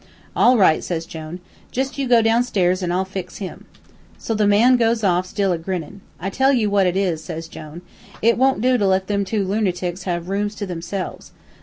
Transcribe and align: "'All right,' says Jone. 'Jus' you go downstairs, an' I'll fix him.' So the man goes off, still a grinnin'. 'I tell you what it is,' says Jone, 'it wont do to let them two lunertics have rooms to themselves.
"'All 0.35 0.57
right,' 0.57 0.83
says 0.83 1.05
Jone. 1.05 1.41
'Jus' 1.71 1.95
you 1.99 2.07
go 2.07 2.23
downstairs, 2.23 2.81
an' 2.81 2.91
I'll 2.91 3.05
fix 3.05 3.37
him.' 3.37 3.67
So 4.17 4.33
the 4.33 4.47
man 4.47 4.75
goes 4.75 5.03
off, 5.03 5.27
still 5.27 5.51
a 5.51 5.59
grinnin'. 5.59 6.01
'I 6.19 6.29
tell 6.31 6.51
you 6.53 6.71
what 6.71 6.87
it 6.87 6.97
is,' 6.97 7.23
says 7.23 7.47
Jone, 7.47 7.83
'it 8.19 8.35
wont 8.35 8.61
do 8.61 8.79
to 8.79 8.87
let 8.87 9.05
them 9.05 9.23
two 9.23 9.45
lunertics 9.45 10.05
have 10.05 10.27
rooms 10.27 10.55
to 10.55 10.65
themselves. 10.65 11.33